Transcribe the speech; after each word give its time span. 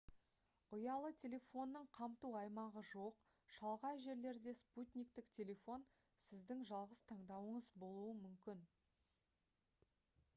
ұялы 0.75 1.09
телефонның 1.23 1.83
қамту 1.97 2.31
аймағы 2.39 2.81
жоқ 2.91 3.19
шалғай 3.57 3.99
жерлерде 4.05 4.55
спутниктік 4.61 5.29
телефон 5.39 5.85
сіздің 6.29 6.65
жалғыз 6.71 7.03
таңдауыңыз 7.13 7.69
болуы 7.85 8.17
мүмкін 8.23 8.65